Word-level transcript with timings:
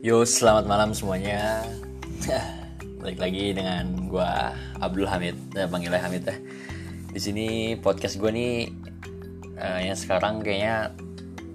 Yo, 0.00 0.24
selamat 0.24 0.64
malam 0.64 0.96
semuanya. 0.96 1.60
Balik 3.04 3.20
lagi 3.20 3.52
dengan 3.52 4.08
gua 4.08 4.56
Abdul 4.80 5.04
Hamid, 5.04 5.36
eh, 5.52 5.68
panggilnya 5.68 6.00
Hamid 6.00 6.24
ya. 6.24 6.40
Di 7.12 7.20
sini 7.20 7.76
podcast 7.76 8.16
gua 8.16 8.32
nih 8.32 8.72
uh, 9.60 9.80
yang 9.84 9.92
sekarang 9.92 10.40
kayaknya 10.40 10.96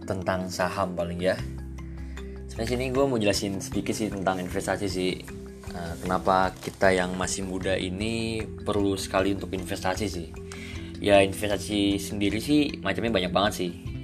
tentang 0.05 0.45
saham 0.54 0.93
paling 0.93 1.18
ya. 1.25 1.34
Sebenarnya 2.45 2.70
sini 2.77 2.86
gue 2.93 3.05
mau 3.09 3.18
jelasin 3.18 3.57
sedikit 3.57 3.97
sih 3.97 4.13
tentang 4.13 4.38
investasi 4.38 4.86
sih. 4.93 5.25
Uh, 5.73 5.98
kenapa 6.05 6.54
kita 6.62 6.93
yang 6.93 7.18
masih 7.18 7.50
muda 7.50 7.73
ini 7.73 8.46
perlu 8.46 8.93
sekali 8.93 9.34
untuk 9.34 9.57
investasi 9.57 10.05
sih? 10.05 10.30
Ya 11.02 11.25
investasi 11.25 11.98
sendiri 11.98 12.38
sih 12.38 12.77
macamnya 12.86 13.09
banyak 13.09 13.34
banget 13.34 13.54
sih 13.57 13.95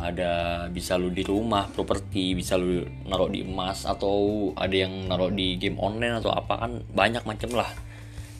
ada 0.00 0.64
bisa 0.72 0.96
lu 0.96 1.12
di 1.12 1.20
rumah 1.20 1.68
properti 1.68 2.32
bisa 2.32 2.56
lu 2.56 2.86
naruh 3.04 3.28
di 3.28 3.44
emas 3.44 3.84
atau 3.84 4.48
ada 4.56 4.72
yang 4.72 5.10
naruh 5.10 5.28
di 5.28 5.60
game 5.60 5.76
online 5.76 6.22
atau 6.22 6.32
apa 6.32 6.54
kan 6.64 6.72
banyak 6.88 7.26
macam 7.28 7.52
lah. 7.52 7.68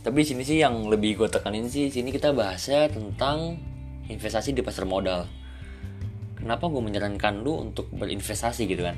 Tapi 0.03 0.25
sini 0.25 0.43
sih 0.43 0.59
yang 0.59 0.89
lebih 0.89 1.21
gue 1.21 1.29
tekanin 1.29 1.69
sih 1.69 1.93
sini 1.93 2.09
kita 2.09 2.33
bahasnya 2.33 2.89
tentang 2.89 3.61
investasi 4.09 4.57
di 4.57 4.65
pasar 4.65 4.89
modal. 4.89 5.29
Kenapa 6.39 6.67
gue 6.67 6.83
menyarankan 6.83 7.45
lu 7.45 7.71
untuk 7.71 7.87
berinvestasi 7.93 8.67
gitu 8.67 8.83
kan? 8.83 8.97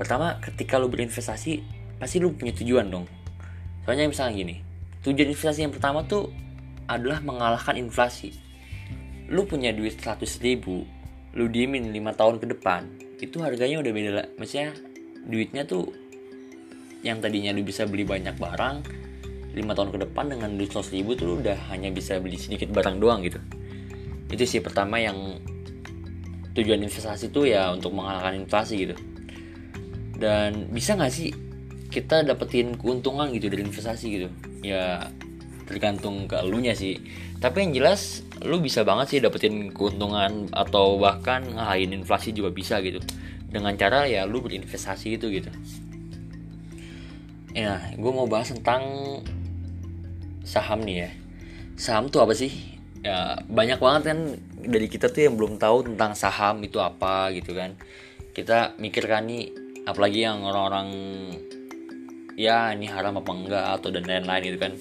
Pertama 0.00 0.40
ketika 0.40 0.80
lu 0.80 0.88
berinvestasi 0.88 1.62
pasti 2.00 2.16
lu 2.18 2.32
punya 2.32 2.56
tujuan 2.56 2.88
dong. 2.88 3.06
Soalnya 3.84 4.08
misalnya 4.08 4.34
gini 4.34 4.56
tujuan 5.06 5.30
investasi 5.30 5.68
yang 5.68 5.74
pertama 5.76 6.02
tuh 6.08 6.32
adalah 6.90 7.22
mengalahkan 7.22 7.78
inflasi. 7.78 8.34
Lu 9.30 9.46
punya 9.46 9.74
duit 9.74 9.98
100 9.98 10.22
ribu 10.42 10.86
lu 11.36 11.52
diemin 11.52 11.92
lima 11.92 12.16
tahun 12.16 12.40
ke 12.40 12.56
depan 12.56 12.88
itu 13.20 13.44
harganya 13.44 13.80
udah 13.84 13.92
beda 13.92 14.10
lah 14.10 14.26
maksudnya 14.40 14.72
duitnya 15.28 15.68
tuh 15.68 15.92
yang 17.04 17.20
tadinya 17.20 17.52
lu 17.52 17.62
bisa 17.62 17.84
beli 17.84 18.02
banyak 18.02 18.34
barang 18.34 18.76
lima 19.56 19.72
tahun 19.72 19.88
ke 19.88 19.98
depan 20.08 20.36
dengan 20.36 20.52
duit 20.60 20.68
100 20.68 20.92
ribu 21.00 21.16
tuh 21.16 21.24
lu 21.32 21.34
udah 21.40 21.56
hanya 21.72 21.88
bisa 21.88 22.20
beli 22.20 22.36
sedikit 22.36 22.68
barang 22.68 23.00
doang 23.00 23.24
gitu. 23.24 23.40
Itu 24.28 24.44
sih 24.44 24.60
pertama 24.60 25.00
yang 25.00 25.40
tujuan 26.52 26.84
investasi 26.84 27.32
tuh 27.32 27.48
ya 27.48 27.72
untuk 27.72 27.96
mengalahkan 27.96 28.36
inflasi 28.36 28.84
gitu. 28.84 28.94
Dan 30.20 30.68
bisa 30.68 30.92
nggak 30.92 31.08
sih 31.08 31.32
kita 31.88 32.28
dapetin 32.28 32.76
keuntungan 32.76 33.32
gitu 33.32 33.48
dari 33.48 33.64
investasi 33.64 34.06
gitu? 34.12 34.28
Ya 34.60 35.08
tergantung 35.64 36.28
ke 36.28 36.36
elunya 36.36 36.76
sih. 36.76 37.00
Tapi 37.40 37.64
yang 37.64 37.72
jelas 37.72 38.25
lu 38.44 38.60
bisa 38.60 38.84
banget 38.84 39.06
sih 39.16 39.18
dapetin 39.22 39.72
keuntungan 39.72 40.52
atau 40.52 41.00
bahkan 41.00 41.40
ngalahin 41.46 41.96
inflasi 41.96 42.36
juga 42.36 42.52
bisa 42.52 42.82
gitu. 42.84 43.00
Dengan 43.48 43.72
cara 43.78 44.04
ya 44.04 44.28
lu 44.28 44.44
berinvestasi 44.44 45.16
itu 45.16 45.32
gitu. 45.32 45.48
Ya 47.56 47.80
gue 47.96 48.12
mau 48.12 48.28
bahas 48.28 48.52
tentang 48.52 48.84
saham 50.44 50.84
nih 50.84 51.08
ya. 51.08 51.10
Saham 51.80 52.12
tuh 52.12 52.20
apa 52.20 52.36
sih? 52.36 52.52
Ya 53.00 53.40
banyak 53.48 53.80
banget 53.80 54.02
kan 54.12 54.18
dari 54.60 54.90
kita 54.92 55.08
tuh 55.08 55.30
yang 55.30 55.40
belum 55.40 55.56
tahu 55.56 55.88
tentang 55.88 56.12
saham 56.12 56.60
itu 56.60 56.76
apa 56.76 57.32
gitu 57.32 57.56
kan. 57.56 57.72
Kita 58.36 58.76
mikir 58.76 59.08
kan 59.08 59.24
nih 59.24 59.48
apalagi 59.88 60.28
yang 60.28 60.44
orang-orang 60.44 60.92
ya 62.36 62.76
ini 62.76 62.84
haram 62.92 63.16
apa 63.16 63.30
enggak 63.32 63.64
atau 63.80 63.88
dan 63.88 64.04
lain-lain 64.04 64.42
gitu 64.52 64.58
kan. 64.60 64.72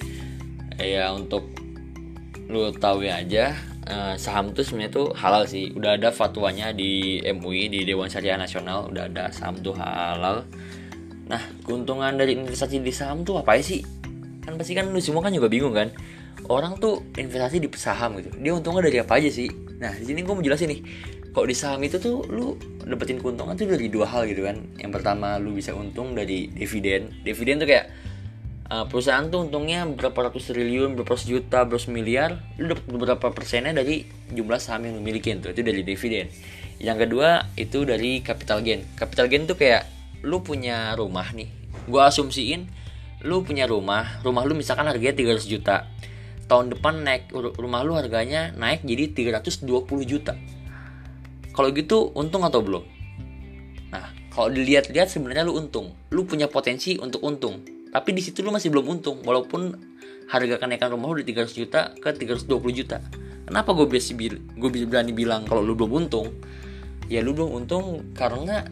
Ya 0.76 1.16
untuk 1.16 1.65
lu 2.46 2.70
tahu 2.78 3.10
aja 3.10 3.58
uh, 3.90 4.14
saham 4.18 4.54
tuh 4.54 4.66
sebenarnya 4.66 4.94
tuh 4.94 5.08
halal 5.18 5.46
sih. 5.50 5.74
Udah 5.74 5.98
ada 5.98 6.10
fatwanya 6.14 6.74
di 6.74 7.22
MUI 7.26 7.70
di 7.70 7.80
Dewan 7.86 8.10
Syariah 8.10 8.38
Nasional 8.38 8.90
udah 8.90 9.10
ada 9.10 9.34
saham 9.34 9.58
tuh 9.62 9.74
halal. 9.78 10.46
Nah 11.26 11.42
keuntungan 11.66 12.14
dari 12.18 12.38
investasi 12.38 12.82
di 12.82 12.94
saham 12.94 13.26
tuh 13.26 13.42
apa 13.42 13.58
sih? 13.62 13.82
Kan 14.46 14.62
pasti 14.62 14.78
kan 14.78 14.90
lu 14.94 15.02
semua 15.02 15.26
kan 15.26 15.34
juga 15.34 15.50
bingung 15.50 15.74
kan? 15.74 15.90
Orang 16.46 16.78
tuh 16.78 17.02
investasi 17.18 17.58
di 17.58 17.70
saham 17.74 18.22
gitu. 18.22 18.30
Dia 18.38 18.54
untungnya 18.54 18.86
dari 18.86 19.02
apa 19.02 19.18
aja 19.18 19.30
sih? 19.34 19.50
Nah 19.82 19.94
di 19.98 20.06
sini 20.06 20.22
gue 20.22 20.34
mau 20.34 20.44
jelasin 20.46 20.70
nih. 20.70 20.82
Kok 21.34 21.46
di 21.50 21.56
saham 21.58 21.82
itu 21.84 21.98
tuh 21.98 22.24
lu 22.32 22.56
dapetin 22.86 23.20
keuntungan 23.20 23.58
tuh 23.58 23.68
dari 23.68 23.90
dua 23.90 24.06
hal 24.06 24.30
gitu 24.30 24.46
kan. 24.46 24.62
Yang 24.78 25.02
pertama 25.02 25.42
lu 25.42 25.58
bisa 25.58 25.74
untung 25.74 26.14
dari 26.14 26.48
dividen. 26.54 27.10
Dividen 27.26 27.58
tuh 27.58 27.68
kayak 27.68 27.90
uh, 28.70 28.86
perusahaan 28.90 29.26
tuh 29.30 29.46
untungnya 29.50 29.86
berapa 29.86 30.30
ratus 30.30 30.54
triliun, 30.54 30.98
berapa 30.98 31.14
ratus 31.14 31.28
juta, 31.30 31.66
berapa 31.66 31.88
miliar, 31.90 32.42
lu 32.58 32.74
dapat 32.74 32.86
beberapa 32.90 33.28
persennya 33.34 33.74
dari 33.76 34.06
jumlah 34.34 34.58
saham 34.58 34.90
yang 34.90 34.98
lu 34.98 35.04
miliki 35.04 35.34
tuh, 35.38 35.54
itu 35.54 35.62
dari 35.62 35.82
dividen. 35.86 36.30
Yang 36.82 37.08
kedua 37.08 37.50
itu 37.56 37.86
dari 37.88 38.20
capital 38.20 38.66
gain. 38.66 38.84
Capital 38.98 39.32
gain 39.32 39.48
tuh 39.48 39.56
kayak 39.56 39.88
lu 40.26 40.42
punya 40.42 40.98
rumah 40.98 41.30
nih. 41.32 41.48
Gua 41.86 42.10
asumsiin 42.10 42.68
lu 43.26 43.42
punya 43.42 43.66
rumah, 43.66 44.22
rumah 44.22 44.46
lu 44.46 44.54
misalkan 44.54 44.86
harganya 44.86 45.18
300 45.18 45.50
juta. 45.50 45.90
Tahun 46.46 46.78
depan 46.78 47.02
naik 47.02 47.34
rumah 47.34 47.82
lu 47.82 47.98
harganya 47.98 48.54
naik 48.54 48.86
jadi 48.86 49.34
320 49.34 49.66
juta. 50.06 50.38
Kalau 51.56 51.72
gitu 51.74 52.14
untung 52.14 52.46
atau 52.46 52.62
belum? 52.62 52.84
Nah, 53.90 54.14
kalau 54.30 54.52
dilihat-lihat 54.54 55.10
sebenarnya 55.10 55.48
lu 55.48 55.58
untung. 55.58 55.96
Lu 56.14 56.28
punya 56.28 56.46
potensi 56.52 57.00
untuk 57.02 57.24
untung 57.26 57.66
tapi 57.96 58.12
di 58.12 58.20
situ 58.20 58.44
lu 58.44 58.52
masih 58.52 58.76
belum 58.76 59.00
untung. 59.00 59.24
Walaupun 59.24 59.72
harga 60.28 60.60
kenaikan 60.60 60.92
rumah 60.92 61.16
lu 61.16 61.24
dari 61.24 61.32
300 61.32 61.56
juta 61.56 61.96
ke 61.96 62.12
320 62.12 62.60
juta. 62.76 63.00
Kenapa 63.48 63.72
gue 63.72 63.88
bisa 63.88 64.12
gue 64.36 64.70
bisa 64.76 64.84
berani 64.84 65.16
bilang 65.16 65.48
kalau 65.48 65.64
lu 65.64 65.80
belum 65.80 66.04
untung? 66.04 66.28
Ya 67.08 67.24
lu 67.24 67.32
belum 67.32 67.64
untung 67.64 68.12
karena 68.12 68.68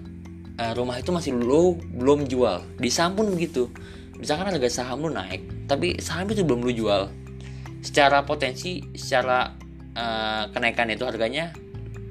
uh, 0.60 0.76
rumah 0.76 1.00
itu 1.00 1.16
masih 1.16 1.40
lu 1.40 1.80
belum 1.96 2.28
jual. 2.28 2.68
Di 2.76 2.92
saham 2.92 3.16
pun 3.16 3.32
begitu. 3.32 3.72
Misalkan 4.20 4.52
harga 4.52 4.84
saham 4.84 5.08
lu 5.08 5.16
naik 5.16 5.72
tapi 5.72 5.96
saham 6.04 6.28
itu 6.28 6.44
belum 6.44 6.60
lu 6.68 6.76
jual. 6.76 7.08
Secara 7.80 8.28
potensi 8.28 8.84
secara 8.92 9.56
uh, 9.96 10.52
kenaikan 10.52 10.92
itu 10.92 11.08
harganya 11.08 11.56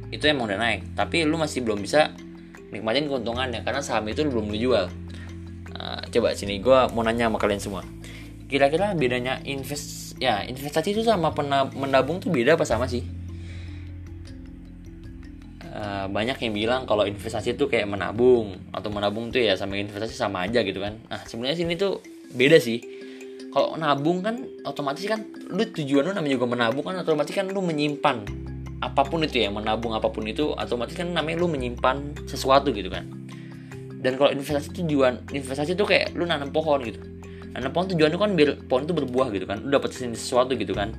itu 0.08 0.24
emang 0.32 0.48
udah 0.48 0.56
naik. 0.56 0.96
Tapi 0.96 1.28
lu 1.28 1.36
masih 1.36 1.60
belum 1.60 1.84
bisa 1.84 2.16
nikmatin 2.72 3.04
keuntungannya 3.04 3.60
karena 3.68 3.84
saham 3.84 4.08
itu 4.08 4.24
belum 4.24 4.48
lu 4.48 4.56
jual 4.56 4.88
Coba 6.08 6.32
sini 6.32 6.62
gue 6.62 6.78
mau 6.94 7.02
nanya 7.04 7.28
sama 7.28 7.38
kalian 7.40 7.60
semua. 7.60 7.82
Kira-kira 8.48 8.92
bedanya 8.92 9.40
invest 9.44 10.16
ya 10.20 10.44
investasi 10.44 10.92
itu 10.96 11.02
sama 11.02 11.32
menabung 11.72 12.20
tuh 12.20 12.28
beda 12.28 12.54
apa 12.56 12.64
sama 12.68 12.86
sih? 12.88 13.02
Uh, 15.72 16.04
banyak 16.12 16.36
yang 16.36 16.52
bilang 16.52 16.80
kalau 16.84 17.08
investasi 17.08 17.56
itu 17.56 17.64
kayak 17.64 17.88
menabung 17.88 18.60
atau 18.76 18.92
menabung 18.92 19.32
tuh 19.32 19.40
ya 19.40 19.56
sama 19.56 19.80
investasi 19.80 20.12
sama 20.12 20.44
aja 20.44 20.60
gitu 20.60 20.84
kan. 20.84 21.00
Nah 21.08 21.24
sebenarnya 21.24 21.64
sini 21.64 21.74
tuh 21.80 22.04
beda 22.36 22.60
sih. 22.60 22.80
Kalau 23.52 23.76
nabung 23.76 24.24
kan 24.24 24.40
otomatis 24.64 25.04
kan 25.04 25.24
lu 25.52 25.64
tujuan 25.68 26.08
lu 26.08 26.12
namanya 26.16 26.40
juga 26.40 26.48
menabung 26.48 26.84
kan 26.84 26.96
otomatis 27.00 27.32
kan 27.36 27.48
lu 27.48 27.60
menyimpan 27.60 28.24
apa 28.82 29.06
pun 29.06 29.22
itu 29.22 29.38
ya 29.38 29.48
menabung 29.52 29.94
apa 29.94 30.10
pun 30.10 30.26
itu 30.26 30.50
otomatis 30.58 30.98
kan 30.98 31.06
namanya 31.06 31.38
lu 31.38 31.46
menyimpan 31.46 32.26
sesuatu 32.26 32.74
gitu 32.74 32.90
kan 32.90 33.21
dan 34.02 34.18
kalau 34.18 34.34
investasi 34.34 34.74
tujuan 34.82 35.22
investasi 35.30 35.78
itu 35.78 35.86
kayak 35.86 36.10
lu 36.18 36.26
nanam 36.26 36.50
pohon 36.50 36.82
gitu. 36.82 36.98
Nanam 37.54 37.70
pohon 37.70 37.86
tujuannya 37.94 38.18
kan 38.18 38.34
biar 38.34 38.50
pohon 38.66 38.82
itu 38.82 38.92
berbuah 38.98 39.30
gitu 39.30 39.46
kan. 39.46 39.62
Lu 39.62 39.70
dapat 39.70 39.94
sesuatu 39.94 40.58
gitu 40.58 40.74
kan. 40.74 40.90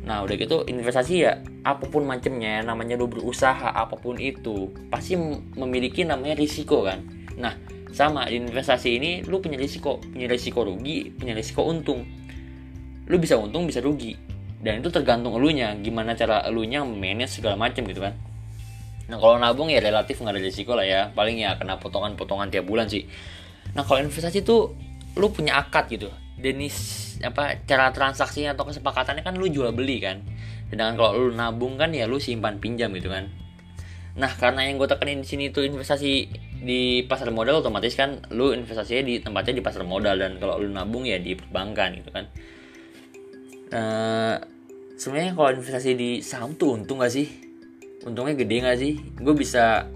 Nah 0.00 0.24
udah 0.24 0.34
gitu 0.40 0.64
investasi 0.64 1.14
ya 1.28 1.44
apa 1.60 1.84
pun 1.84 2.08
macamnya 2.08 2.64
namanya 2.64 2.96
lu 2.96 3.04
berusaha 3.04 3.68
apa 3.76 4.00
pun 4.00 4.16
itu 4.16 4.72
pasti 4.88 5.20
memiliki 5.60 6.08
namanya 6.08 6.40
risiko 6.40 6.88
kan. 6.88 7.04
Nah 7.36 7.52
sama 7.92 8.32
investasi 8.32 8.96
ini 8.96 9.10
lu 9.28 9.44
punya 9.44 9.60
risiko. 9.60 10.00
Punya 10.00 10.24
risiko 10.24 10.64
rugi 10.64 11.12
punya 11.12 11.36
risiko 11.36 11.68
untung. 11.68 12.08
Lu 13.12 13.20
bisa 13.20 13.36
untung 13.36 13.68
bisa 13.68 13.84
rugi. 13.84 14.16
Dan 14.56 14.80
itu 14.80 14.88
tergantung 14.88 15.36
elunya. 15.36 15.76
Gimana 15.76 16.16
cara 16.16 16.48
elunya 16.48 16.80
manage 16.80 17.44
segala 17.44 17.60
macam 17.60 17.84
gitu 17.84 18.00
kan 18.00 18.29
Nah 19.10 19.18
kalau 19.18 19.42
nabung 19.42 19.66
ya 19.66 19.82
relatif 19.82 20.22
nggak 20.22 20.38
ada 20.38 20.42
risiko 20.42 20.78
lah 20.78 20.86
ya. 20.86 21.10
Paling 21.10 21.42
ya 21.42 21.58
kena 21.58 21.82
potongan-potongan 21.82 22.54
tiap 22.54 22.70
bulan 22.70 22.86
sih. 22.86 23.10
Nah 23.74 23.82
kalau 23.82 24.06
investasi 24.06 24.46
tuh 24.46 24.78
lu 25.18 25.34
punya 25.34 25.58
akad 25.58 25.90
gitu. 25.90 26.06
Denis 26.38 27.18
apa 27.20 27.58
cara 27.66 27.90
transaksinya 27.90 28.54
atau 28.54 28.70
kesepakatannya 28.70 29.26
kan 29.26 29.34
lu 29.34 29.50
jual 29.50 29.74
beli 29.74 29.98
kan. 29.98 30.22
Sedangkan 30.70 30.94
kalau 30.94 31.10
lu 31.18 31.34
nabung 31.34 31.74
kan 31.74 31.90
ya 31.90 32.06
lu 32.06 32.22
simpan 32.22 32.62
pinjam 32.62 32.94
gitu 32.94 33.10
kan. 33.10 33.26
Nah 34.14 34.30
karena 34.38 34.70
yang 34.70 34.78
gue 34.78 34.86
tekenin 34.86 35.26
di 35.26 35.28
sini 35.28 35.44
tuh 35.50 35.66
investasi 35.66 36.12
di 36.60 37.02
pasar 37.08 37.34
modal 37.34 37.64
otomatis 37.64 37.98
kan 37.98 38.22
lu 38.30 38.54
investasinya 38.54 39.02
di 39.02 39.18
tempatnya 39.18 39.58
di 39.58 39.64
pasar 39.64 39.82
modal 39.82 40.14
dan 40.22 40.38
kalau 40.38 40.62
lu 40.62 40.70
nabung 40.70 41.02
ya 41.02 41.18
di 41.18 41.34
perbankan 41.34 41.98
gitu 41.98 42.14
kan. 42.14 42.30
Nah, 43.70 44.34
sebenarnya 44.98 45.32
kalau 45.38 45.50
investasi 45.54 45.94
di 45.94 46.10
saham 46.26 46.58
tuh 46.58 46.74
untung 46.74 46.98
gak 46.98 47.14
sih? 47.14 47.49
Untungnya 48.04 48.34
gede 48.36 48.56
gak 48.64 48.78
sih? 48.80 48.92
Gue 49.20 49.34
bisa 49.36 49.88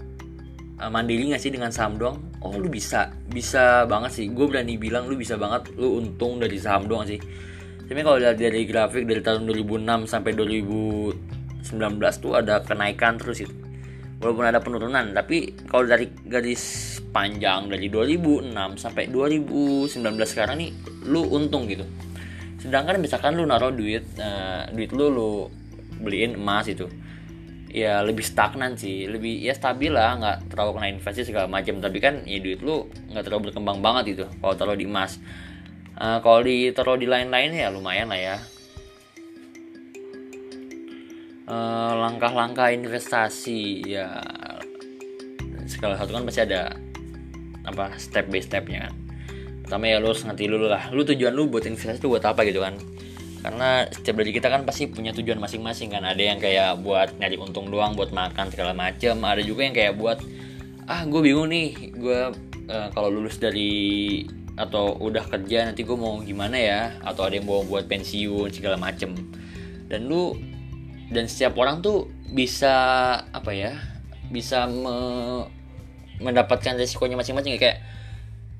uh, 0.81 0.89
mandiri 0.91 1.31
gak 1.33 1.41
sih 1.41 1.53
dengan 1.53 1.73
saham 1.73 1.97
doang? 1.97 2.17
Oh 2.41 2.53
lu 2.53 2.69
bisa. 2.69 3.09
Bisa 3.29 3.89
banget 3.89 4.11
sih. 4.21 4.25
Gue 4.29 4.45
berani 4.49 4.77
bilang 4.77 5.09
lu 5.09 5.17
bisa 5.17 5.39
banget. 5.39 5.73
Lu 5.77 5.97
untung 5.97 6.37
dari 6.37 6.57
saham 6.61 6.85
doang 6.85 7.05
sih. 7.07 7.17
Tapi 7.85 8.01
kalau 8.01 8.17
dari, 8.17 8.37
dari 8.37 8.61
grafik 8.65 9.05
dari 9.05 9.21
tahun 9.21 9.45
2006 9.45 10.09
sampai 10.09 10.31
2019 10.33 11.13
tuh 12.17 12.33
ada 12.33 12.65
kenaikan 12.65 13.21
terus 13.21 13.45
itu 13.45 13.53
walaupun 14.25 14.47
ada 14.47 14.63
penurunan 14.63 15.11
tapi 15.11 15.53
kalau 15.69 15.85
dari 15.85 16.07
garis 16.25 16.97
panjang 17.11 17.67
dari 17.67 17.91
2006 17.91 18.55
sampai 18.79 19.11
2019 19.11 20.01
sekarang 20.25 20.55
nih 20.59 20.71
lu 21.05 21.29
untung 21.29 21.69
gitu. 21.69 21.85
Sedangkan 22.57 22.97
misalkan 22.97 23.37
lu 23.37 23.45
naruh 23.45 23.69
duit 23.69 24.01
uh, 24.17 24.65
duit 24.73 24.89
lu 24.95 25.13
lu 25.13 25.31
beliin 26.01 26.35
emas 26.35 26.65
itu 26.65 26.89
ya 27.75 27.99
lebih 27.99 28.23
stagnan 28.23 28.79
sih 28.79 29.03
lebih 29.11 29.43
ya 29.43 29.51
stabil 29.51 29.91
lah 29.91 30.15
nggak 30.15 30.37
terlalu 30.47 30.79
kena 30.79 30.87
investasi 30.95 31.27
segala 31.27 31.51
macam. 31.51 31.83
Tapi 31.83 31.97
kan 31.99 32.23
ya 32.23 32.39
duit 32.39 32.63
lu 32.63 32.87
nggak 33.11 33.27
terlalu 33.27 33.51
berkembang 33.51 33.83
banget 33.83 34.15
itu 34.15 34.25
kalau 34.39 34.55
taruh 34.55 34.79
di 34.79 34.87
emas. 34.87 35.19
Uh, 35.99 36.23
kalau 36.23 36.39
ditaruh 36.43 36.95
di 36.95 37.07
lain-lain 37.07 37.51
ya 37.51 37.67
lumayan 37.67 38.07
lah 38.07 38.19
ya. 38.19 38.37
Uh, 41.45 41.93
langkah-langkah 41.99 42.71
investasi 42.71 43.83
ya. 43.83 44.23
Segala 45.67 45.99
satu 45.99 46.15
kan 46.15 46.23
pasti 46.23 46.47
ada 46.47 46.71
apa 47.67 47.91
step 47.99 48.31
by 48.31 48.39
stepnya 48.39 48.87
kan. 48.87 48.93
Pertama 49.67 49.91
ya 49.91 49.99
lu 49.99 50.15
harus 50.15 50.23
ngerti 50.23 50.47
dulu 50.47 50.71
lah. 50.71 50.87
Lu 50.95 51.03
tujuan 51.03 51.35
lu 51.35 51.51
buat 51.51 51.67
investasi 51.67 51.99
itu 51.99 52.07
buat 52.07 52.23
apa 52.23 52.47
gitu 52.47 52.63
kan 52.63 52.79
karena 53.45 53.85
setiap 53.93 54.25
dari 54.25 54.33
kita 54.33 54.49
kan 54.49 54.65
pasti 54.65 54.89
punya 54.89 55.13
tujuan 55.13 55.37
masing-masing 55.37 55.93
kan. 55.93 56.01
Ada 56.01 56.33
yang 56.33 56.41
kayak 56.41 56.81
buat 56.81 57.13
nyari 57.21 57.37
untung 57.37 57.69
doang 57.69 57.93
buat 57.93 58.09
makan 58.09 58.49
segala 58.49 58.73
macem. 58.73 59.21
Ada 59.21 59.45
juga 59.45 59.69
yang 59.69 59.77
kayak 59.77 59.93
buat 60.01 60.17
ah 60.89 61.05
gue 61.05 61.21
bingung 61.21 61.53
nih. 61.53 61.93
Gue 61.93 62.33
uh, 62.73 62.87
kalau 62.89 63.13
lulus 63.13 63.37
dari 63.37 64.25
atau 64.57 64.97
udah 64.97 65.29
kerja 65.29 65.69
nanti 65.69 65.85
gue 65.85 65.93
mau 65.93 66.17
gimana 66.25 66.57
ya? 66.57 66.97
Atau 67.05 67.29
ada 67.29 67.37
yang 67.37 67.45
mau 67.45 67.61
buat 67.61 67.85
pensiun 67.85 68.49
segala 68.49 68.81
macem. 68.81 69.13
Dan 69.93 70.09
lu 70.09 70.33
dan 71.13 71.29
setiap 71.29 71.53
orang 71.61 71.85
tuh 71.85 72.09
bisa 72.33 72.73
apa 73.29 73.53
ya 73.53 73.77
bisa 74.33 74.65
me, 74.65 74.97
mendapatkan 76.17 76.81
resikonya 76.81 77.13
masing-masing. 77.13 77.61
Kayak 77.61 77.85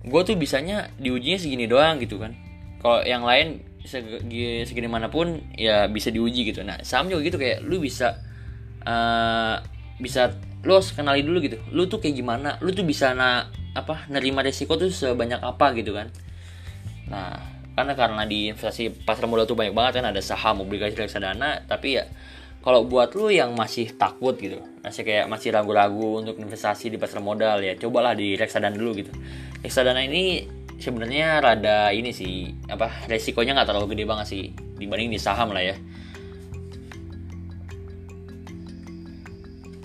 gue 0.05 0.21
tuh 0.21 0.37
bisanya 0.37 0.93
diujinya 1.01 1.41
segini 1.41 1.65
doang 1.65 1.97
gitu 2.05 2.21
kan. 2.21 2.37
Kalau 2.85 3.01
yang 3.01 3.25
lain 3.25 3.65
segi, 3.85 4.65
segini 4.65 4.89
mana 4.89 5.07
pun 5.07 5.41
ya 5.55 5.87
bisa 5.89 6.09
diuji 6.11 6.51
gitu. 6.51 6.61
Nah 6.61 6.81
saham 6.81 7.09
juga 7.09 7.21
gitu 7.25 7.37
kayak 7.37 7.63
lu 7.65 7.81
bisa 7.81 8.19
uh, 8.83 9.61
bisa 10.01 10.35
lu 10.65 10.77
harus 10.77 10.91
kenali 10.91 11.21
dulu 11.21 11.41
gitu. 11.45 11.57
Lu 11.71 11.85
tuh 11.85 12.01
kayak 12.01 12.15
gimana? 12.17 12.57
Lu 12.59 12.73
tuh 12.73 12.83
bisa 12.83 13.13
na 13.13 13.49
apa 13.77 14.09
nerima 14.11 14.41
resiko 14.41 14.75
tuh 14.75 14.89
sebanyak 14.89 15.39
apa 15.39 15.71
gitu 15.77 15.93
kan? 15.93 16.09
Nah 17.07 17.55
karena 17.75 17.93
karena 17.93 18.23
di 18.23 18.51
investasi 18.55 19.03
pasar 19.03 19.27
modal 19.27 19.43
tuh 19.43 19.59
banyak 19.59 19.75
banget 19.75 19.99
kan 19.99 20.07
ada 20.15 20.21
saham 20.23 20.63
obligasi 20.63 20.95
reksadana 20.95 21.67
tapi 21.67 21.99
ya 21.99 22.07
kalau 22.63 22.87
buat 22.87 23.13
lu 23.13 23.27
yang 23.29 23.51
masih 23.51 23.93
takut 23.99 24.39
gitu 24.39 24.63
masih 24.79 25.03
kayak 25.03 25.27
masih 25.27 25.51
ragu-ragu 25.51 26.23
untuk 26.23 26.39
investasi 26.39 26.87
di 26.87 26.97
pasar 26.97 27.19
modal 27.19 27.59
ya 27.61 27.75
cobalah 27.75 28.15
di 28.15 28.39
reksadana 28.39 28.73
dulu 28.73 29.03
gitu. 29.03 29.11
Reksadana 29.59 30.01
ini 30.07 30.47
sebenarnya 30.79 31.39
rada 31.41 31.89
ini 31.91 32.11
sih 32.11 32.51
apa 32.67 33.07
resikonya 33.07 33.55
nggak 33.55 33.67
terlalu 33.71 33.95
gede 33.95 34.03
banget 34.05 34.27
sih 34.27 34.43
dibanding 34.75 35.11
di 35.11 35.19
saham 35.19 35.51
lah 35.55 35.63
ya. 35.63 35.75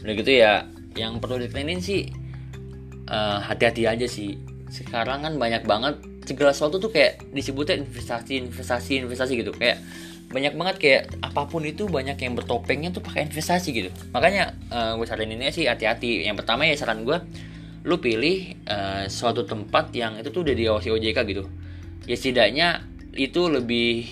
Udah 0.01 0.15
gitu 0.17 0.33
ya 0.33 0.65
yang 0.97 1.23
perlu 1.23 1.39
ditekenin 1.39 1.79
sih 1.79 2.11
uh, 3.09 3.39
hati-hati 3.41 3.87
aja 3.87 4.07
sih. 4.11 4.41
Sekarang 4.71 5.23
kan 5.27 5.35
banyak 5.37 5.67
banget 5.67 5.99
segala 6.27 6.55
sesuatu 6.55 6.79
tuh 6.79 6.91
kayak 6.95 7.27
disebutnya 7.35 7.83
investasi 7.83 8.43
investasi 8.49 9.05
investasi 9.07 9.33
gitu. 9.41 9.53
Kayak 9.55 9.83
banyak 10.31 10.55
banget 10.55 10.77
kayak 10.79 11.03
apa 11.27 11.43
pun 11.51 11.67
itu 11.67 11.91
banyak 11.91 12.15
yang 12.23 12.39
bertopengnya 12.39 12.95
tuh 12.95 13.03
pakai 13.03 13.27
investasi 13.27 13.69
gitu. 13.75 13.91
Makanya 14.15 14.55
uh, 14.71 14.95
gue 14.95 15.07
saraninnya 15.07 15.51
sih 15.51 15.67
hati-hati. 15.67 16.23
Yang 16.27 16.47
pertama 16.47 16.67
ya 16.67 16.79
saran 16.79 17.03
gue 17.03 17.19
lu 17.81 17.97
pilih 17.97 18.61
uh, 18.69 19.09
suatu 19.09 19.49
tempat 19.49 19.89
yang 19.97 20.21
itu 20.21 20.29
tuh 20.29 20.45
udah 20.45 20.55
diawasi 20.57 20.89
OJK 20.93 21.19
gitu. 21.33 21.45
Ya 22.05 22.17
setidaknya 22.17 22.69
itu 23.17 23.49
lebih 23.49 24.05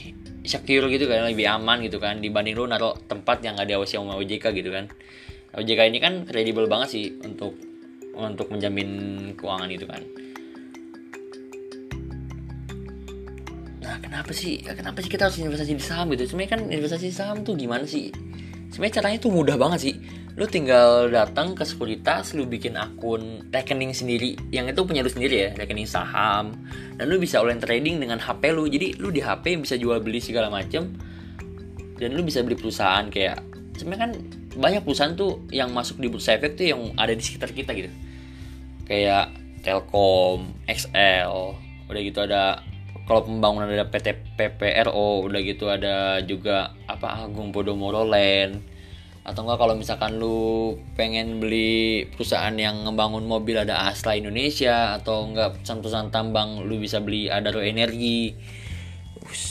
secure 0.48 0.88
gitu 0.88 1.04
kan 1.04 1.28
lebih 1.28 1.44
aman 1.44 1.84
gitu 1.84 2.00
kan 2.00 2.24
dibanding 2.24 2.56
lu 2.56 2.64
naruh 2.64 2.96
tempat 3.04 3.44
yang 3.44 3.60
gak 3.60 3.68
diawasi 3.68 4.00
sama 4.00 4.16
OJK 4.16 4.44
gitu 4.56 4.72
kan. 4.72 4.88
OJK 5.52 5.80
ini 5.92 5.98
kan 6.00 6.24
kredibel 6.24 6.64
banget 6.64 6.88
sih 6.96 7.04
untuk 7.20 7.56
untuk 8.16 8.48
menjamin 8.48 8.88
keuangan 9.36 9.68
itu 9.68 9.84
kan. 9.84 10.02
Kenapa 13.98 14.30
sih? 14.30 14.60
Ya, 14.62 14.72
kenapa 14.76 15.00
sih 15.04 15.10
kita 15.10 15.28
harus 15.28 15.38
investasi 15.40 15.74
di 15.74 15.84
saham 15.84 16.12
gitu? 16.12 16.24
Sebenarnya 16.28 16.52
kan 16.56 16.62
investasi 16.68 17.08
saham 17.12 17.44
tuh 17.44 17.56
gimana 17.56 17.84
sih? 17.84 18.12
Sebenarnya 18.72 19.00
caranya 19.00 19.18
tuh 19.20 19.32
mudah 19.32 19.56
banget 19.56 19.80
sih 19.90 19.94
lu 20.38 20.46
tinggal 20.46 21.10
datang 21.10 21.58
ke 21.58 21.66
sekuritas 21.66 22.30
lu 22.38 22.46
bikin 22.46 22.78
akun 22.78 23.50
rekening 23.50 23.90
sendiri. 23.90 24.38
Yang 24.54 24.78
itu 24.78 24.80
punya 24.86 25.02
lu 25.02 25.10
sendiri 25.10 25.34
ya 25.34 25.50
rekening 25.58 25.90
saham. 25.90 26.54
Dan 26.94 27.10
lu 27.10 27.18
bisa 27.18 27.42
online 27.42 27.58
trading 27.58 27.98
dengan 27.98 28.22
HP 28.22 28.54
lu. 28.54 28.70
Jadi 28.70 28.94
lu 29.02 29.10
di 29.10 29.18
HP 29.18 29.58
bisa 29.58 29.74
jual 29.74 29.98
beli 29.98 30.22
segala 30.22 30.46
macem. 30.46 30.94
Dan 31.98 32.14
lu 32.14 32.22
bisa 32.22 32.46
beli 32.46 32.54
perusahaan 32.54 33.02
kayak 33.10 33.42
sebenarnya 33.74 34.00
kan 34.06 34.12
banyak 34.54 34.86
perusahaan 34.86 35.18
tuh 35.18 35.42
yang 35.50 35.74
masuk 35.74 35.98
di 35.98 36.06
bursa 36.06 36.38
efek 36.38 36.54
tuh 36.54 36.70
yang 36.70 36.94
ada 36.94 37.10
di 37.10 37.22
sekitar 37.22 37.50
kita 37.50 37.74
gitu. 37.74 37.90
Kayak 38.86 39.34
Telkom, 39.66 40.54
XL, 40.70 41.34
udah 41.90 42.00
gitu 42.06 42.22
ada 42.22 42.62
kalau 43.10 43.26
pembangunan 43.26 43.66
ada 43.66 43.90
PT 43.90 44.38
PPRO 44.38 45.26
udah 45.26 45.40
gitu 45.42 45.66
ada 45.66 46.22
juga 46.22 46.78
apa 46.86 47.26
Agung 47.26 47.50
Podomoro 47.50 48.06
Land 48.06 48.77
atau 49.28 49.44
enggak 49.44 49.60
kalau 49.60 49.74
misalkan 49.76 50.16
lu 50.16 50.74
pengen 50.96 51.36
beli 51.36 52.08
perusahaan 52.08 52.52
yang 52.56 52.88
ngebangun 52.88 53.28
mobil 53.28 53.60
ada 53.60 53.86
Asla 53.92 54.16
Indonesia 54.16 54.96
atau 54.96 55.28
enggak 55.28 55.60
perusahaan-perusahaan 55.60 56.08
tambang 56.08 56.64
lu 56.64 56.80
bisa 56.80 57.04
beli 57.04 57.28
Adaro 57.28 57.60
Energi. 57.60 58.32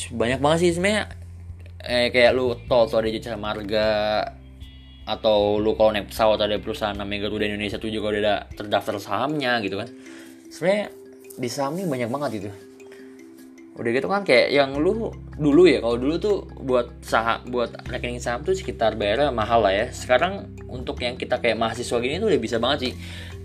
Banyak 0.10 0.42
banget 0.42 0.60
sih 0.66 0.72
sebenarnya. 0.74 1.06
Eh, 1.78 2.10
kayak 2.10 2.34
lu 2.34 2.58
tol 2.66 2.90
tuh 2.90 3.06
ada 3.06 3.14
jasa 3.14 3.38
marga 3.38 3.88
atau 5.08 5.62
lu 5.62 5.78
kalau 5.78 5.96
naik 5.96 6.12
pesawat 6.12 6.42
ada 6.42 6.60
perusahaan 6.60 6.98
namanya 6.98 7.30
Garuda 7.30 7.48
Indonesia 7.48 7.80
tuh 7.80 7.94
juga 7.94 8.12
udah 8.12 8.22
ada 8.26 8.36
terdaftar 8.58 8.98
sahamnya 9.00 9.62
gitu 9.62 9.78
kan. 9.78 9.88
Sebenarnya 10.52 10.90
di 11.38 11.50
saham 11.54 11.78
ini 11.78 11.86
banyak 11.86 12.10
banget 12.10 12.30
gitu 12.42 12.67
udah 13.78 13.92
gitu 13.94 14.10
kan 14.10 14.26
kayak 14.26 14.50
yang 14.50 14.74
lu 14.74 15.14
dulu 15.38 15.70
ya 15.70 15.78
kalau 15.86 16.02
dulu 16.02 16.18
tuh 16.18 16.38
buat 16.66 16.98
saham 17.06 17.46
buat 17.54 17.70
rekening 17.86 18.18
saham 18.18 18.42
tuh 18.42 18.58
sekitar 18.58 18.98
bayar 18.98 19.30
mahal 19.30 19.62
lah 19.62 19.74
ya. 19.74 19.86
Sekarang 19.94 20.50
untuk 20.66 20.98
yang 21.06 21.14
kita 21.14 21.38
kayak 21.38 21.62
mahasiswa 21.62 21.98
gini 22.02 22.18
tuh 22.18 22.34
udah 22.34 22.42
bisa 22.42 22.58
banget 22.58 22.90
sih. 22.90 22.94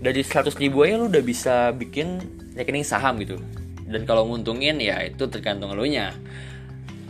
Dari 0.01 0.25
100 0.25 0.57
ribu 0.57 0.83
aja 0.83 0.97
lu 0.97 1.07
udah 1.07 1.23
bisa 1.23 1.69
bikin 1.77 2.17
rekening 2.57 2.81
saham 2.81 3.21
gitu. 3.21 3.37
Dan 3.85 4.09
kalau 4.09 4.25
nguntungin 4.25 4.81
ya 4.81 5.05
itu 5.05 5.29
tergantung 5.29 5.69
lu 5.77 5.85
nya 5.85 6.17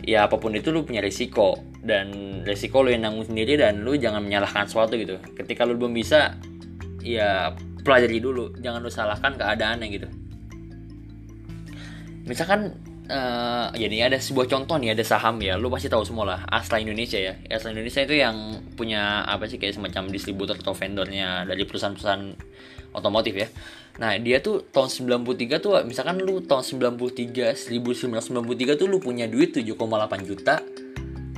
ya 0.04 0.28
apa 0.28 0.36
pun 0.36 0.52
itu 0.52 0.68
lu 0.68 0.84
punya 0.84 1.00
risiko 1.00 1.56
dan 1.80 2.44
risiko 2.44 2.84
lu 2.84 2.92
yang 2.92 3.08
nanggung 3.08 3.24
sendiri 3.24 3.56
dan 3.56 3.88
lu 3.88 3.96
jangan 3.96 4.20
menyalahkan 4.20 4.68
sesuatu 4.68 5.00
gitu. 5.00 5.16
Ketika 5.32 5.64
lu 5.64 5.80
belum 5.80 5.96
bisa 5.96 6.36
ya 7.00 7.56
pelajari 7.80 8.20
dulu. 8.20 8.52
Jangan 8.60 8.84
lu 8.84 8.92
salahkan 8.92 9.40
keadaannya 9.40 9.88
gitu. 9.88 10.08
Misalkan 12.28 12.76
uh, 13.08 13.68
jadi 13.74 14.08
ada 14.08 14.18
sebuah 14.20 14.48
contoh 14.48 14.76
nih 14.80 14.96
ada 14.96 15.04
saham 15.04 15.40
ya. 15.40 15.56
Lu 15.60 15.68
pasti 15.68 15.88
tahu 15.90 16.04
semua 16.06 16.24
lah 16.24 16.40
Asla 16.48 16.80
Indonesia 16.80 17.20
ya. 17.20 17.36
Asla 17.48 17.72
Indonesia 17.74 18.00
itu 18.04 18.14
yang 18.16 18.36
punya 18.76 19.24
apa 19.24 19.48
sih 19.48 19.60
kayak 19.60 19.76
semacam 19.76 20.08
distributor 20.08 20.56
atau 20.56 20.72
vendornya 20.72 21.44
dari 21.44 21.64
perusahaan-perusahaan 21.68 22.24
otomotif 22.94 23.34
ya. 23.34 23.48
Nah 24.00 24.18
dia 24.18 24.40
tuh 24.42 24.66
tahun 24.70 24.90
93 25.20 25.62
tuh 25.62 25.72
misalkan 25.86 26.18
lu 26.22 26.42
tahun 26.42 26.64
93 26.90 27.70
1993 27.70 28.80
tuh 28.80 28.86
lu 28.90 28.98
punya 28.98 29.28
duit 29.28 29.52
7,8 29.54 29.74
juta. 30.24 30.60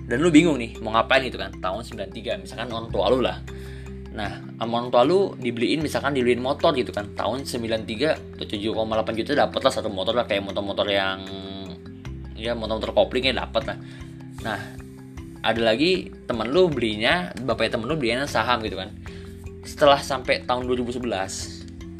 Dan 0.07 0.23
lu 0.23 0.31
bingung 0.31 0.55
nih 0.55 0.79
mau 0.87 0.95
ngapain 0.95 1.27
itu 1.27 1.35
kan 1.35 1.51
tahun 1.59 1.83
93 1.83 2.47
misalkan 2.47 2.71
orang 2.71 2.89
tua 2.95 3.11
lu 3.11 3.19
lah. 3.19 3.43
Nah, 4.17 4.41
amount 4.65 4.89
tua 4.89 5.05
lu 5.05 5.37
dibeliin 5.37 5.85
misalkan 5.85 6.17
dibeliin 6.17 6.41
motor 6.41 6.73
gitu 6.73 6.95
kan. 6.95 7.11
Tahun 7.13 7.45
93 7.45 8.39
7,8 8.39 9.19
juta 9.19 9.33
dapat 9.35 9.61
lah 9.61 9.73
satu 9.75 9.91
motor 9.93 10.17
lah 10.17 10.25
kayak 10.25 10.47
motor-motor 10.47 10.89
yang 10.89 11.21
ya 12.37 12.53
motor-motor 12.55 12.93
kopling 12.93 13.27
ya 13.27 13.35
dapat 13.35 13.75
lah. 13.75 13.79
Nah 14.45 14.61
ada 15.47 15.63
lagi 15.63 16.11
temen 16.27 16.51
lu 16.51 16.67
belinya 16.71 17.31
bapaknya 17.43 17.79
temen 17.79 17.87
lu 17.87 17.97
belinya 17.99 18.29
saham 18.29 18.63
gitu 18.63 18.79
kan. 18.79 18.93
Setelah 19.67 19.99
sampai 19.99 20.47
tahun 20.47 20.71
2011 20.71 21.03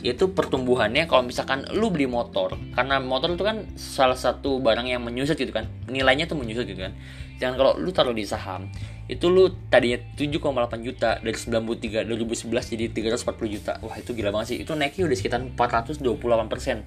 itu 0.07 0.31
pertumbuhannya 0.31 1.11
kalau 1.11 1.27
misalkan 1.27 1.67
lu 1.75 1.91
beli 1.91 2.07
motor 2.07 2.55
karena 2.79 3.03
motor 3.03 3.35
itu 3.35 3.43
kan 3.43 3.67
salah 3.75 4.15
satu 4.15 4.63
barang 4.63 4.87
yang 4.87 5.03
menyusut 5.03 5.35
gitu 5.35 5.51
kan. 5.51 5.67
Nilainya 5.91 6.31
tuh 6.31 6.39
menyusut 6.39 6.69
gitu 6.69 6.79
kan. 6.79 6.95
Jangan 7.37 7.55
kalau 7.59 7.73
lu 7.77 7.91
taruh 7.91 8.15
di 8.15 8.25
saham 8.25 8.71
itu 9.07 9.31
lu 9.31 9.51
tadinya 9.71 10.03
7,8 10.19 10.83
juta 10.83 11.23
dari 11.23 11.37
93 11.39 12.07
2011 12.11 12.73
jadi 12.75 12.85
340 12.91 13.55
juta. 13.55 13.73
Wah 13.83 13.97
itu 13.99 14.11
gila 14.15 14.31
banget 14.35 14.47
sih. 14.55 14.59
Itu 14.63 14.75
naiknya 14.75 15.07
udah 15.07 15.17
sekitar 15.17 15.41
428 15.55 16.51
persen 16.51 16.83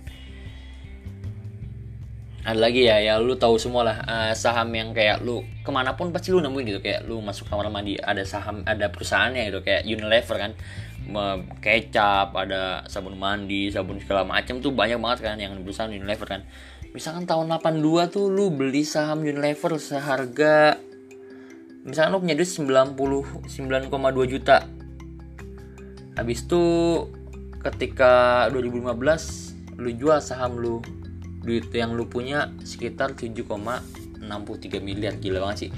ada 2.39 2.55
lagi 2.55 2.87
ya 2.87 3.03
ya 3.03 3.19
lu 3.19 3.35
tahu 3.35 3.59
semua 3.59 3.83
lah 3.83 3.97
uh, 4.07 4.31
saham 4.31 4.71
yang 4.71 4.95
kayak 4.95 5.19
lu 5.19 5.43
ke 5.59 5.71
mana 5.75 5.99
pun 5.99 6.15
pasti 6.15 6.31
lu 6.31 6.39
nemuin 6.39 6.65
gitu. 6.71 6.79
Kayak 6.79 7.03
lu 7.03 7.19
masuk 7.19 7.51
kamar 7.51 7.67
mandi 7.67 7.99
ada 7.99 8.23
saham 8.23 8.63
ada 8.63 8.87
perusahaannya 8.87 9.51
gitu. 9.51 9.59
Kayak 9.59 9.83
Unilever 9.83 10.37
kan 10.39 10.51
kecap 11.59 12.37
ada 12.37 12.85
sabun 12.85 13.17
mandi 13.17 13.73
sabun 13.73 13.97
segala 13.99 14.23
macam 14.23 14.61
tuh 14.61 14.71
banyak 14.71 15.01
banget 15.01 15.19
kan 15.25 15.35
yang 15.35 15.59
perusahaan 15.59 15.91
Unilever 15.91 16.27
kan. 16.27 16.41
Misalkan 16.95 17.27
tahun 17.27 17.51
82 17.51 18.13
tuh 18.13 18.31
lu 18.31 18.49
beli 18.55 18.87
saham 18.87 19.21
Unilever 19.27 19.75
seharga 19.75 20.79
misalkan 21.83 22.15
lu 22.15 22.19
punya 22.23 22.35
duit 22.39 22.49
99,2 22.49 24.31
juta. 24.31 24.63
Habis 26.15 26.39
itu 26.47 26.63
ketika 27.59 28.47
2015 28.51 29.79
lu 29.79 29.89
jual 29.95 30.19
saham 30.23 30.59
lu 30.59 30.79
duit 31.49 31.65
yang 31.73 31.97
lu 31.97 32.05
punya 32.05 32.53
sekitar 32.61 33.17
7,63 33.17 34.21
miliar 34.77 35.17
gila 35.17 35.41
banget 35.49 35.57
sih. 35.65 35.69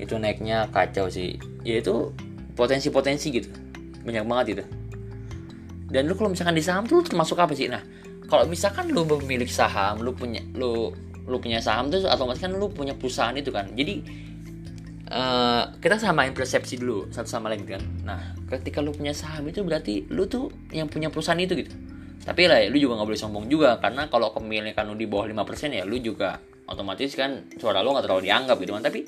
Itu 0.00 0.16
naiknya 0.16 0.72
kacau 0.72 1.12
sih. 1.12 1.36
Ya 1.60 1.84
itu 1.84 2.16
potensi-potensi 2.56 3.28
gitu. 3.28 3.52
Banyak 4.08 4.24
banget 4.24 4.46
itu. 4.56 4.64
Dan 5.92 6.08
lu 6.08 6.16
kalau 6.16 6.32
misalkan 6.32 6.56
di 6.56 6.64
saham 6.64 6.88
tuh 6.88 7.04
termasuk 7.04 7.36
apa 7.36 7.52
sih? 7.52 7.68
Nah 7.68 7.84
kalau 8.24 8.48
misalkan 8.48 8.88
lu 8.88 9.04
pemilik 9.04 9.46
saham 9.52 10.00
lu 10.00 10.16
punya 10.16 10.40
lu 10.56 10.96
lu 11.28 11.36
punya 11.36 11.60
saham 11.60 11.92
tuh 11.92 12.08
atau 12.08 12.24
kan 12.24 12.52
lu 12.56 12.72
punya 12.72 12.96
perusahaan 12.96 13.36
itu 13.36 13.52
kan. 13.52 13.68
Jadi 13.76 14.00
uh, 15.12 15.76
kita 15.84 16.00
samain 16.00 16.32
persepsi 16.32 16.80
dulu 16.80 17.12
satu 17.12 17.28
sama 17.28 17.52
lain 17.52 17.68
kan. 17.68 17.84
Nah 18.08 18.32
ketika 18.48 18.80
lu 18.80 18.96
punya 18.96 19.12
saham 19.12 19.44
itu 19.52 19.60
berarti 19.60 20.08
lu 20.08 20.24
tuh 20.24 20.48
yang 20.72 20.88
punya 20.88 21.12
perusahaan 21.12 21.38
itu 21.38 21.60
gitu 21.60 21.93
tapi 22.24 22.48
lah 22.48 22.64
lu 22.72 22.80
juga 22.80 22.96
nggak 22.96 23.08
boleh 23.12 23.20
sombong 23.20 23.46
juga 23.52 23.76
karena 23.76 24.08
kalau 24.08 24.32
kepemilikan 24.32 24.88
lu 24.88 24.96
di 24.96 25.04
bawah 25.04 25.28
5% 25.28 25.76
ya 25.76 25.84
lu 25.84 26.00
juga 26.00 26.40
otomatis 26.64 27.12
kan 27.12 27.44
suara 27.60 27.84
lu 27.84 27.92
nggak 27.92 28.04
terlalu 28.08 28.22
dianggap 28.28 28.56
gitu 28.60 28.72
kan. 28.72 28.82
Tapi 28.84 29.00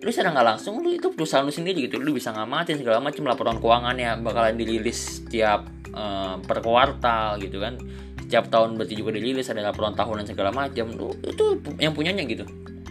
lu 0.00 0.08
secara 0.08 0.32
nggak 0.32 0.46
langsung 0.56 0.80
lu 0.80 0.96
itu 0.96 1.12
perusahaan 1.12 1.44
lu 1.44 1.52
sendiri 1.52 1.88
gitu. 1.88 2.00
Lu 2.00 2.16
bisa 2.16 2.32
ngamatin 2.32 2.80
segala 2.80 3.04
macam 3.04 3.28
laporan 3.28 3.60
keuangannya 3.60 4.24
bakalan 4.24 4.56
dirilis 4.56 5.20
setiap 5.20 5.68
uh, 5.92 6.40
per 6.40 6.64
kuartal 6.64 7.36
gitu 7.44 7.60
kan. 7.60 7.76
Setiap 8.24 8.48
tahun 8.48 8.80
berarti 8.80 8.94
juga 8.96 9.10
dirilis 9.12 9.52
ada 9.52 9.60
laporan 9.60 9.92
tahunan 9.92 10.24
segala 10.24 10.48
macam. 10.48 10.88
Lu 10.96 11.12
itu 11.20 11.60
yang 11.76 11.92
punyanya 11.92 12.24
gitu. 12.24 12.48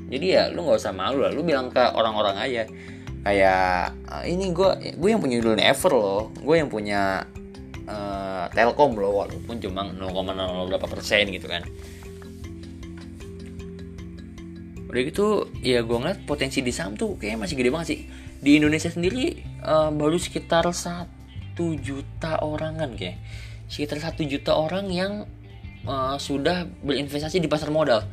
Jadi 0.10 0.26
ya 0.30 0.54
lu 0.54 0.62
nggak 0.62 0.78
usah 0.78 0.94
malu 0.94 1.26
lah. 1.26 1.34
Lu 1.34 1.42
bilang 1.42 1.74
ke 1.74 1.82
orang-orang 1.82 2.38
aja 2.38 2.64
kayak 3.20 3.94
ah, 4.08 4.24
ini 4.24 4.56
gue 4.56 4.96
gue 4.96 5.10
yang 5.10 5.18
punya 5.18 5.42
Unilever 5.42 5.92
loh. 5.98 6.30
Gue 6.38 6.62
yang 6.62 6.70
punya 6.70 7.26
uh, 7.90 8.46
Telkom 8.54 8.96
loh 8.96 9.26
walaupun 9.26 9.58
cuma 9.58 9.90
0,0 9.90 10.70
berapa 10.70 10.88
persen 10.88 11.34
gitu 11.34 11.50
kan. 11.50 11.66
Udah 14.90 15.02
gitu 15.06 15.50
ya 15.62 15.86
gue 15.86 15.98
ngeliat 15.98 16.26
potensi 16.26 16.66
di 16.66 16.74
saham 16.74 16.98
tuh 16.98 17.18
kayaknya 17.18 17.46
masih 17.46 17.56
gede 17.58 17.70
banget 17.74 17.88
sih. 17.94 18.00
Di 18.40 18.52
Indonesia 18.62 18.90
sendiri 18.90 19.42
uh, 19.66 19.92
baru 19.92 20.16
sekitar 20.16 20.66
satu 20.72 21.76
juta 21.78 22.40
orang 22.42 22.80
kan 22.80 22.92
kayak 22.96 23.20
sekitar 23.70 24.02
satu 24.02 24.26
juta 24.26 24.56
orang 24.58 24.90
yang 24.90 25.30
uh, 25.86 26.18
sudah 26.18 26.66
berinvestasi 26.86 27.42
di 27.42 27.50
pasar 27.50 27.70
modal. 27.70 28.06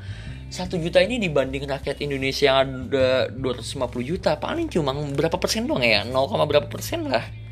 Satu 0.46 0.78
juta 0.78 1.02
ini 1.02 1.18
dibanding 1.18 1.66
rakyat 1.66 1.98
Indonesia 2.06 2.54
yang 2.54 2.86
ada 2.86 3.26
250 3.34 3.82
juta 4.06 4.38
paling 4.38 4.70
cuma 4.70 4.94
berapa 4.94 5.42
persen 5.42 5.66
doang 5.66 5.82
ya? 5.82 6.06
0, 6.06 6.14
berapa 6.46 6.70
persen 6.70 7.02
lah 7.10 7.45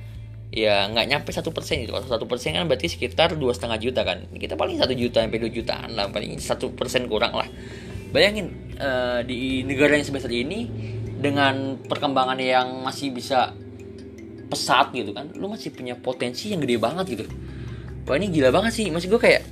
ya 0.55 0.87
nggak 0.87 1.07
nyampe 1.11 1.31
satu 1.35 1.51
persen 1.51 1.83
itu 1.83 1.91
kalau 1.91 2.07
satu 2.07 2.31
persen 2.31 2.55
kan 2.55 2.71
berarti 2.71 2.87
sekitar 2.87 3.35
dua 3.35 3.51
setengah 3.51 3.79
juta 3.83 4.07
kan. 4.07 4.31
Kita 4.31 4.55
paling 4.55 4.79
satu 4.79 4.95
juta 4.95 5.27
sampai 5.27 5.43
dua 5.43 5.51
jutaan 5.51 5.99
lah 5.99 6.07
paling 6.15 6.39
satu 6.39 6.71
persen 6.71 7.11
kurang 7.11 7.35
lah. 7.35 7.51
Bayangin 8.15 8.55
uh, 8.79 9.27
di 9.27 9.67
negara 9.67 9.99
yang 9.99 10.07
sebesar 10.07 10.31
ini 10.31 10.71
dengan 11.19 11.83
perkembangan 11.83 12.39
yang 12.39 12.87
masih 12.87 13.11
bisa 13.11 13.51
pesat 14.45 14.93
gitu 14.95 15.11
kan 15.17 15.33
lu 15.35 15.51
masih 15.51 15.75
punya 15.75 15.99
potensi 15.99 16.55
yang 16.55 16.63
gede 16.63 16.79
banget 16.79 17.05
gitu. 17.19 17.25
Wah 18.07 18.15
ini 18.15 18.31
gila 18.31 18.55
banget 18.55 18.79
sih. 18.79 18.87
Maksud 18.95 19.11
gue 19.11 19.19
kayak 19.19 19.43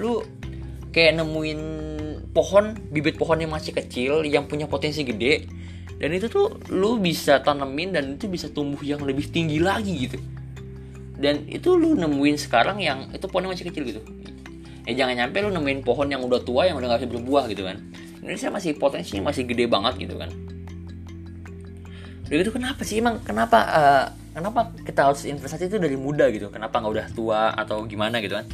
lu 0.00 0.24
kayak 0.96 1.20
nemuin 1.20 1.60
pohon 2.32 2.72
bibit 2.88 3.20
pohon 3.20 3.36
yang 3.36 3.52
masih 3.52 3.76
kecil 3.76 4.24
yang 4.24 4.48
punya 4.48 4.64
potensi 4.64 5.04
gede 5.04 5.44
dan 5.96 6.12
itu 6.12 6.28
tuh 6.28 6.60
lu 6.72 7.00
bisa 7.00 7.40
tanemin 7.40 7.96
dan 7.96 8.04
itu 8.16 8.28
bisa 8.28 8.52
tumbuh 8.52 8.80
yang 8.84 9.00
lebih 9.00 9.32
tinggi 9.32 9.56
lagi 9.56 9.92
gitu 10.08 10.20
dan 11.16 11.48
itu 11.48 11.76
lu 11.76 11.96
nemuin 11.96 12.36
sekarang 12.36 12.76
yang 12.80 13.08
itu 13.12 13.24
pohonnya 13.28 13.56
masih 13.56 13.72
kecil 13.72 13.84
gitu. 13.88 14.00
Ya 14.86 15.04
jangan 15.04 15.18
nyampe 15.18 15.42
lu 15.42 15.50
nemuin 15.50 15.80
pohon 15.82 16.06
yang 16.06 16.22
udah 16.22 16.40
tua 16.44 16.68
yang 16.68 16.78
udah 16.78 16.94
gak 16.94 17.08
bisa 17.08 17.10
berbuah 17.16 17.44
gitu 17.50 17.66
kan. 17.66 17.80
Indonesia 18.22 18.48
masih 18.52 18.70
potensi 18.76 19.18
masih 19.18 19.42
gede 19.48 19.66
banget 19.66 19.96
gitu 19.98 20.14
kan. 20.20 20.30
Udah 22.26 22.36
gitu 22.42 22.52
kenapa 22.52 22.82
sih? 22.84 23.00
Emang 23.00 23.22
kenapa 23.22 23.58
uh, 23.70 24.04
kenapa 24.36 24.74
kita 24.84 25.10
harus 25.10 25.24
investasi 25.24 25.72
itu 25.72 25.78
dari 25.80 25.96
muda 25.96 26.28
gitu? 26.28 26.52
Kenapa 26.52 26.82
nggak 26.82 26.92
udah 26.92 27.06
tua 27.14 27.42
atau 27.54 27.86
gimana 27.88 28.20
gitu 28.20 28.36
kan? 28.36 28.46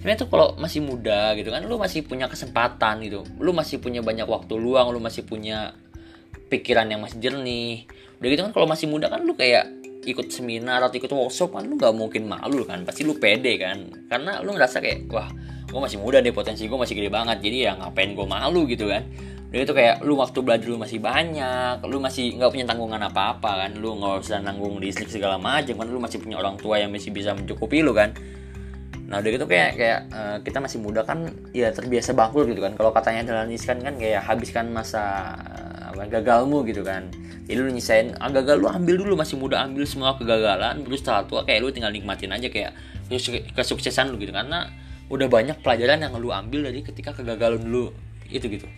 Sebenarnya 0.00 0.18
tuh 0.24 0.28
kalau 0.32 0.56
masih 0.56 0.80
muda 0.80 1.36
gitu 1.36 1.52
kan 1.52 1.60
lu 1.68 1.76
masih 1.76 2.06
punya 2.06 2.30
kesempatan 2.30 3.04
gitu. 3.04 3.26
Lu 3.36 3.52
masih 3.52 3.82
punya 3.82 4.00
banyak 4.00 4.24
waktu 4.24 4.56
luang 4.56 4.94
lu 4.94 5.02
masih 5.02 5.28
punya 5.28 5.76
pikiran 6.48 6.88
yang 6.88 7.02
masih 7.02 7.20
jernih. 7.20 7.84
Udah 8.22 8.28
gitu 8.30 8.42
kan 8.48 8.52
kalau 8.56 8.66
masih 8.66 8.86
muda 8.88 9.12
kan 9.12 9.26
lu 9.26 9.36
kayak 9.36 9.79
ikut 10.00 10.32
seminar 10.32 10.80
atau 10.80 10.96
ikut 10.96 11.12
workshop 11.12 11.52
kan 11.52 11.68
lu 11.68 11.76
nggak 11.76 11.92
mungkin 11.92 12.24
malu 12.24 12.64
kan 12.64 12.84
pasti 12.88 13.04
lu 13.04 13.16
pede 13.20 13.60
kan. 13.60 13.84
Karena 14.08 14.40
lu 14.40 14.56
ngerasa 14.56 14.80
kayak 14.80 15.10
wah 15.12 15.28
gue 15.70 15.80
masih 15.80 15.98
muda 16.00 16.18
deh 16.18 16.34
potensi 16.34 16.66
gue 16.66 16.78
masih 16.78 16.98
gede 16.98 17.10
banget 17.12 17.38
jadi 17.44 17.58
ya 17.70 17.72
ngapain 17.76 18.16
gue 18.16 18.26
malu 18.26 18.64
gitu 18.64 18.88
kan. 18.88 19.04
Udah 19.50 19.60
itu 19.66 19.74
kayak 19.74 19.96
lu 20.06 20.14
waktu 20.16 20.38
belajar 20.40 20.66
lu 20.70 20.78
masih 20.78 20.98
banyak 21.02 21.82
lu 21.84 21.98
masih 21.98 22.38
nggak 22.38 22.50
punya 22.54 22.66
tanggungan 22.66 23.02
apa 23.04 23.36
apa 23.36 23.50
kan. 23.66 23.70
Lu 23.76 24.00
nggak 24.00 24.24
usah 24.24 24.40
nanggung 24.40 24.80
listrik 24.80 25.12
segala 25.12 25.36
macam 25.36 25.76
kan 25.76 25.86
lu 25.86 26.00
masih 26.00 26.18
punya 26.22 26.40
orang 26.40 26.56
tua 26.56 26.80
yang 26.80 26.88
masih 26.88 27.12
bisa 27.12 27.36
mencukupi 27.36 27.84
lu 27.84 27.92
kan. 27.92 28.16
Nah 29.10 29.20
udah 29.20 29.30
gitu 29.36 29.46
kayak 29.50 29.70
kayak 29.74 30.00
uh, 30.14 30.38
kita 30.40 30.62
masih 30.62 30.78
muda 30.80 31.02
kan 31.02 31.28
ya 31.50 31.68
terbiasa 31.74 32.16
bangkrut 32.16 32.48
gitu 32.48 32.62
kan. 32.64 32.72
Kalau 32.72 32.90
katanya 32.94 33.26
dalam 33.26 33.52
kan 33.52 33.78
kan 33.82 33.94
kayak 34.00 34.22
habiskan 34.24 34.70
masa 34.72 35.34
uh, 35.92 36.08
gagalmu 36.08 36.64
gitu 36.64 36.80
kan 36.80 37.12
jadi 37.50 37.66
lu 37.66 37.74
nyisain 37.74 38.14
ah, 38.22 38.30
gagal. 38.30 38.62
Lu 38.62 38.70
ambil 38.70 38.94
dulu 38.94 39.18
masih 39.18 39.34
muda 39.34 39.58
ambil 39.66 39.82
semua 39.82 40.14
kegagalan. 40.14 40.86
Terus 40.86 41.02
setelah 41.02 41.26
tua 41.26 41.42
kayak 41.42 41.66
lu 41.66 41.74
tinggal 41.74 41.90
nikmatin 41.90 42.30
aja 42.30 42.46
kayak 42.46 42.78
kesuksesan 43.58 44.14
lu 44.14 44.22
gitu. 44.22 44.30
Karena 44.30 44.70
udah 45.10 45.26
banyak 45.26 45.58
pelajaran 45.58 45.98
yang 45.98 46.14
lu 46.14 46.30
ambil 46.30 46.70
dari 46.70 46.86
ketika 46.86 47.10
kegagalan 47.10 47.66
lu. 47.66 47.90
Itu 48.30 48.46
gitu. 48.46 48.70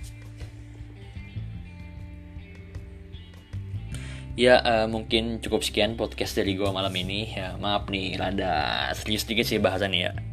Ya 4.33 4.65
uh, 4.65 4.89
mungkin 4.89 5.45
cukup 5.45 5.61
sekian 5.61 6.01
podcast 6.01 6.33
dari 6.41 6.57
gua 6.57 6.73
malam 6.73 6.97
ini. 6.97 7.29
Ya 7.29 7.61
maaf 7.61 7.93
nih 7.93 8.17
rada 8.17 8.89
serius 8.97 9.29
sedikit 9.29 9.45
sih 9.45 9.61
bahasannya 9.61 10.01
ya 10.01 10.32